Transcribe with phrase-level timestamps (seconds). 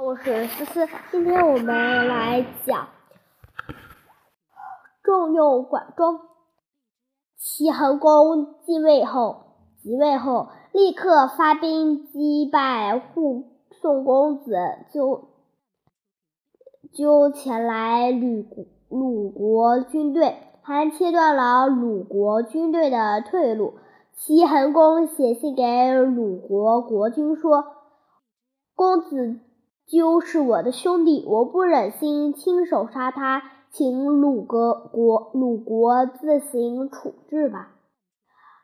[0.00, 2.86] 我是思思，今天我们来讲
[5.02, 6.20] 重用管仲。
[7.36, 14.56] 齐桓公继位后，即位后立刻发兵击败护宋公子，
[14.94, 15.30] 就
[16.92, 18.44] 就前来鲁
[18.88, 23.74] 鲁国军队，还切断了鲁国军队的退路。
[24.14, 27.64] 齐桓公写信给鲁国国君说
[28.76, 29.40] ：“公子。”
[29.90, 37.70] 鸠是我的兄弟，我不忍心亲手杀他，请鲁国国鲁国自行处置吧。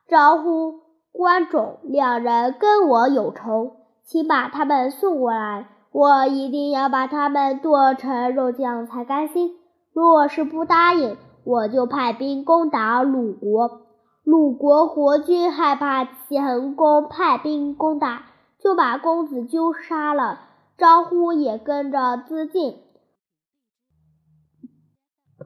[0.06, 0.80] 招呼
[1.12, 9.54] 关仲两人跟我有仇，请把他们送过来，我一定要把他们剁成肉酱才甘心。
[9.94, 13.80] 若是不答应，我就派兵攻打鲁国。
[14.24, 18.24] 鲁国国君害怕齐桓公派兵攻打，
[18.62, 20.40] 就把公子纠杀了。
[20.76, 22.80] 招呼也跟着自尽，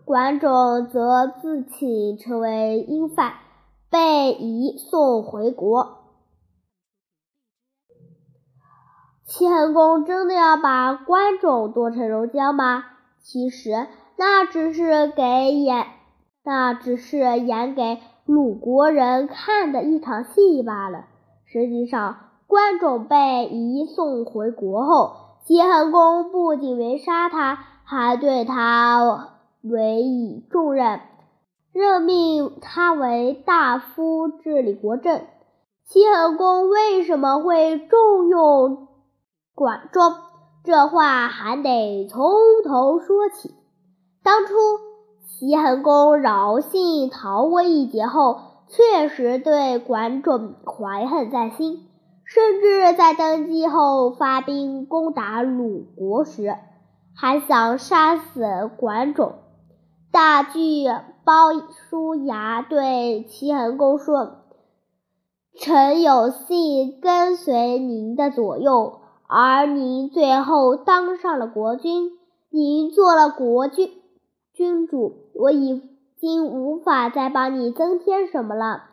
[0.07, 3.35] 管仲则自请成为英犯，
[3.91, 5.99] 被移送回国。
[9.27, 12.85] 齐桓公真的要把关仲剁成肉酱吗？
[13.23, 13.87] 其实
[14.17, 15.87] 那只是给演，
[16.43, 21.05] 那只是演给鲁国人看的一场戏罢了。
[21.45, 22.25] 实际上。
[22.49, 29.31] 关仲被移送回国后，齐桓公不仅没杀他，还对他
[29.63, 31.01] 委以重任，
[31.73, 35.23] 任命他为大夫治理国政。
[35.87, 38.89] 齐桓公为什么会重用
[39.55, 40.13] 管仲？
[40.65, 42.31] 这话还得从
[42.63, 43.55] 头说起。
[44.23, 44.53] 当初
[45.25, 51.88] 齐桓公饶幸逃过一劫后，确实对管仲怀恨在心。
[52.29, 56.55] 甚至在登基后发兵攻打鲁国时，
[57.17, 59.37] 还想杀死管仲。
[60.13, 60.85] 大巨
[61.25, 64.43] 鲍叔牙对齐桓公说
[65.59, 72.11] ：“臣有幸跟随您的左右，而您最后当上了国君，
[72.51, 73.91] 您做了国君
[74.53, 75.83] 君主，我已
[76.21, 78.85] 经无法再帮你增添什么了。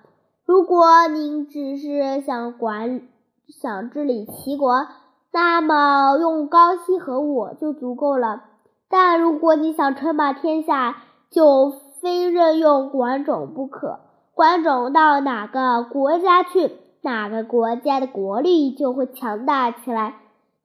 [0.46, 3.02] 如果您只是想管。”
[3.50, 4.88] 想治理齐国，
[5.32, 8.44] 那么用高息和我就足够了。
[8.90, 14.00] 但如果你想称霸天下，就非任用管仲不可。
[14.34, 20.16] 管仲到哪个国家去，哪个国家的国力就会强大起来。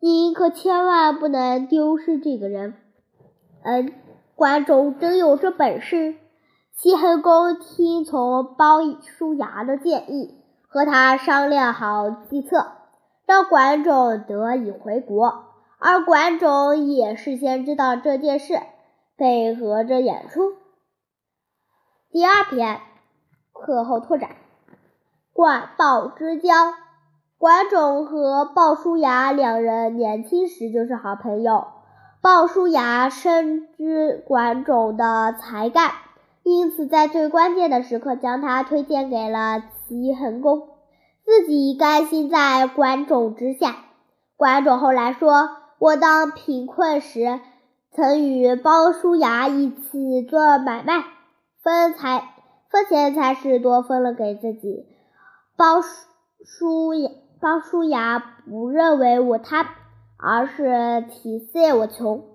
[0.00, 2.74] 你可千万不能丢失这个人。
[3.62, 3.92] 嗯，
[4.34, 6.16] 管仲真有这本事。
[6.76, 10.39] 齐桓公听从鲍叔牙的建议。
[10.72, 12.64] 和他商量好计策，
[13.26, 15.46] 让管仲得以回国，
[15.80, 18.54] 而管仲也事先知道这件事，
[19.16, 20.52] 配合着演出。
[22.12, 22.80] 第二篇
[23.52, 24.30] 课后拓展：
[25.32, 26.48] 管鲍之交。
[27.36, 31.66] 管仲和鲍叔牙两人年轻时就是好朋友，
[32.22, 35.90] 鲍叔牙深知管仲的才干，
[36.44, 39.64] 因此在最关键的时刻将他推荐给了。
[39.90, 40.68] 齐桓公
[41.24, 43.74] 自己甘心在管仲之下。
[44.36, 47.40] 管仲后来说：“我当贫困时，
[47.90, 51.02] 曾与鲍叔牙一起做买卖，
[51.60, 52.22] 分财
[52.70, 54.86] 分钱财是多分了给自己。
[55.56, 59.66] 鲍叔牙鲍叔牙不认为我贪，
[60.16, 62.26] 而是体恤我穷。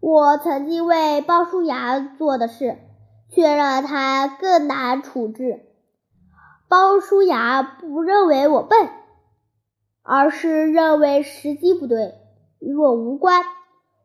[0.00, 2.78] 我曾经为鲍叔牙做的事，
[3.30, 5.66] 却让他更难处置。”
[6.74, 8.88] 鲍叔牙不认为我笨，
[10.02, 12.14] 而是认为时机不对，
[12.58, 13.44] 与我无关。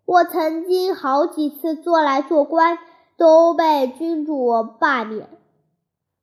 [0.06, 2.78] 我曾经好几次做来做官，
[3.18, 5.28] 都被君主罢免。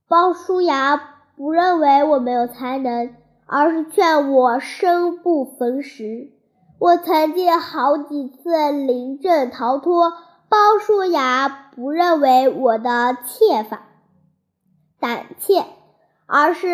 [0.06, 6.30] 鲍叔牙不认为我没有才能，而是劝我生不逢时。
[6.78, 10.12] 我曾经好几次临阵逃脱，
[10.48, 13.82] 鲍叔牙不认为我的怯法
[15.00, 15.64] 胆怯。
[16.26, 16.66] 而是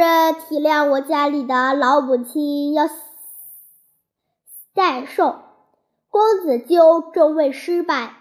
[0.48, 2.88] 体谅我家里的老母亲要
[4.74, 5.36] 代寿，
[6.08, 8.14] 公子纠正位失败，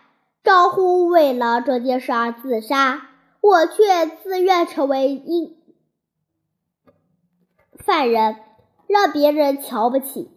[0.44, 3.08] 招呼为了这件事而自杀，
[3.40, 5.58] 我却自愿成为阴
[7.86, 8.36] 犯人，
[8.88, 10.30] 让别人瞧不起。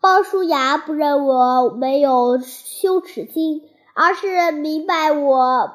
[0.00, 5.72] 鲍叔牙不认我没有羞耻心，而是明白我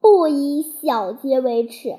[0.00, 1.98] 不以小节为耻。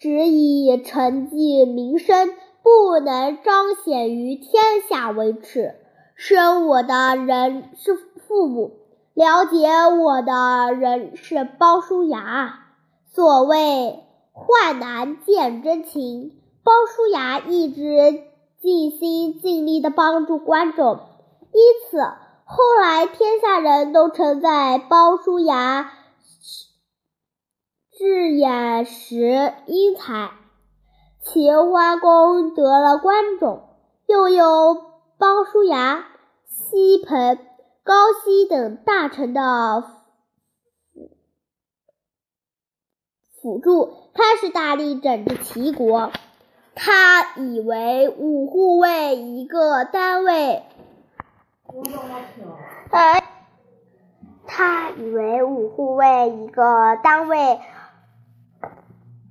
[0.00, 2.30] 只以成绩名声
[2.62, 5.74] 不能彰显于天下为耻，
[6.14, 7.94] 生我的人是
[8.26, 8.78] 父母，
[9.12, 12.60] 了解我的人是鲍叔牙。
[13.12, 16.32] 所谓患难见真情，
[16.64, 18.22] 鲍叔牙一直
[18.58, 20.98] 尽心尽力的帮助关仲，
[21.52, 21.98] 因此
[22.44, 25.92] 后来天下人都称赞鲍叔牙
[27.98, 30.30] 智眼识英才。
[31.22, 33.68] 秦桓公得了关仲，
[34.06, 34.74] 又有
[35.18, 36.06] 鲍叔牙、
[36.46, 37.38] 西彭、
[37.84, 39.84] 高希等大臣的。
[43.42, 46.10] 辅助开始大力整治齐国。
[46.74, 50.62] 他以为五护卫一个单位，
[54.46, 57.60] 他以为五护卫一个单位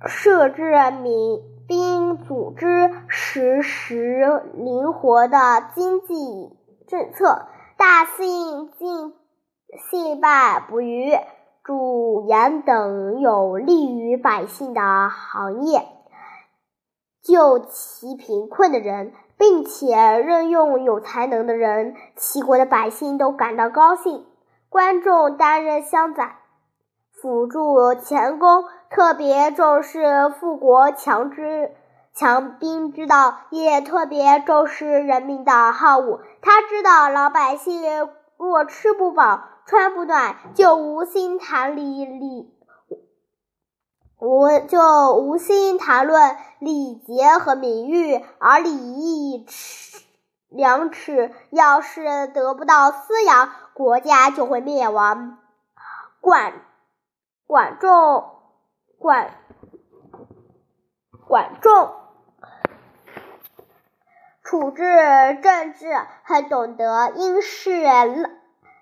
[0.06, 5.38] 设置民兵组织，实施灵活的
[5.74, 6.50] 经济
[6.88, 9.14] 政策，大信尽
[9.90, 11.12] 信败不渝。
[11.62, 14.80] 主盐等有利于百姓的
[15.10, 15.86] 行业，
[17.22, 24.24] 救其贫困的人，并且任用有才能的人，齐国的百姓都感到高兴。
[24.68, 26.38] 关仲担任乡宰，
[27.20, 31.72] 辅助前功，特别重视富国强之
[32.14, 36.20] 强兵之道，也特别重视人民的好恶。
[36.42, 39.44] 他知道老百姓若吃不饱。
[39.66, 42.52] 穿不暖，就无心谈礼礼，
[44.18, 50.02] 无就无心谈论礼节和名誉，而礼义耻
[50.48, 55.38] 良耻要是得不到滋养，国家就会灭亡。
[56.20, 56.54] 管
[57.50, 58.30] 管仲
[58.96, 59.34] 管
[61.26, 61.90] 管仲
[64.44, 64.84] 处置
[65.42, 65.92] 政治，
[66.22, 67.72] 很懂得因势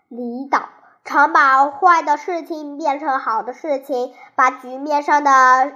[0.08, 0.68] 利导。
[1.02, 5.72] 常把坏的事情变成好的事情，把局面上的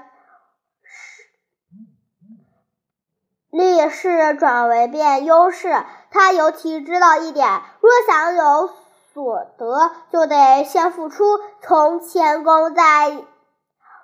[3.49, 5.83] 劣势转为变优势。
[6.11, 8.71] 他尤其知道一点：若想有
[9.12, 11.25] 所得，就得先付出。
[11.61, 13.25] 从前公在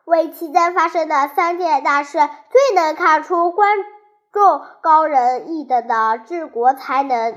[0.05, 3.77] 为期间发生的三件大事，最能看出观
[4.33, 7.37] 众高人一等的治国才能。